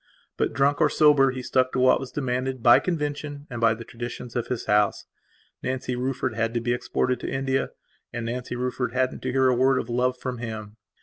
[0.35, 3.83] But, drunk or sober, he stuck to what was demanded by convention and by the
[3.83, 5.05] traditions of his house.
[5.61, 7.69] Nancy Rufford had to be exported to India,
[8.11, 10.77] and Nancy Rufford hadn't to hear a word of love from him.